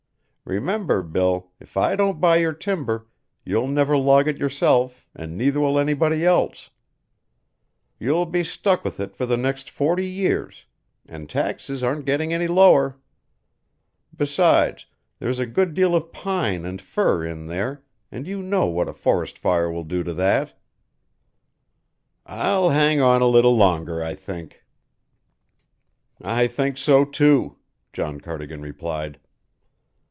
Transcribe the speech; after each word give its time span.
Remember, 0.43 1.01
Bill, 1.01 1.49
if 1.61 1.77
I 1.77 1.95
don't 1.95 2.19
buy 2.19 2.35
your 2.37 2.51
timber, 2.51 3.07
you'll 3.45 3.69
never 3.69 3.95
log 3.95 4.27
it 4.27 4.37
yourself 4.37 5.07
and 5.15 5.37
neither 5.37 5.61
will 5.61 5.79
anybody 5.79 6.25
else. 6.25 6.71
You'll 7.97 8.25
be 8.25 8.43
stuck 8.43 8.83
with 8.83 8.99
it 8.99 9.15
for 9.15 9.25
the 9.25 9.37
next 9.37 9.69
forty 9.69 10.05
years 10.05 10.65
and 11.07 11.29
taxes 11.29 11.83
aren't 11.83 12.03
getting 12.05 12.33
any 12.33 12.47
lower. 12.47 12.97
Besides, 14.13 14.87
there's 15.19 15.39
a 15.39 15.45
good 15.45 15.73
deal 15.73 15.95
of 15.95 16.11
pine 16.11 16.65
and 16.65 16.81
fir 16.81 17.23
in 17.23 17.47
there, 17.47 17.83
and 18.11 18.27
you 18.27 18.41
know 18.43 18.65
what 18.65 18.89
a 18.89 18.93
forest 18.93 19.37
fire 19.37 19.71
will 19.71 19.85
do 19.85 20.03
to 20.03 20.13
that." 20.15 20.59
"I'll 22.25 22.71
hang 22.71 22.99
on 22.99 23.21
a 23.21 23.27
little 23.27 23.55
longer, 23.55 24.03
I 24.03 24.15
think." 24.15 24.65
"I 26.21 26.47
think 26.47 26.77
so, 26.77 27.05
too," 27.05 27.55
John 27.93 28.19
Cardigan 28.19 28.61
replied. 28.63 29.17